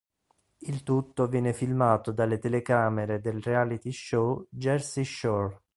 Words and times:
Il 0.57 0.81
tutto 0.81 1.27
viene 1.27 1.53
filmato 1.53 2.11
dalle 2.11 2.39
telecamere 2.39 3.19
del 3.19 3.39
reality 3.39 3.91
show 3.91 4.47
"Jersey 4.49 5.05
Shore". 5.05 5.61